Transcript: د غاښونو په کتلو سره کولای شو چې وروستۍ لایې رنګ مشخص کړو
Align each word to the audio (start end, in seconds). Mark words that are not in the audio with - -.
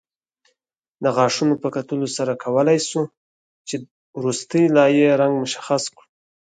د 1.03 1.05
غاښونو 1.15 1.55
په 1.63 1.67
کتلو 1.75 2.07
سره 2.17 2.39
کولای 2.43 2.79
شو 2.89 3.01
چې 3.67 3.75
وروستۍ 4.19 4.63
لایې 4.77 5.07
رنګ 5.21 5.33
مشخص 5.43 5.83
کړو 5.95 6.07